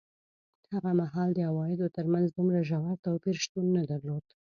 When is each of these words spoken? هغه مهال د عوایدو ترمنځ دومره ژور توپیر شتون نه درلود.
هغه 0.73 0.91
مهال 0.99 1.29
د 1.33 1.39
عوایدو 1.49 1.93
ترمنځ 1.95 2.27
دومره 2.29 2.59
ژور 2.69 2.97
توپیر 3.05 3.35
شتون 3.43 3.65
نه 3.77 3.83
درلود. 3.91 4.25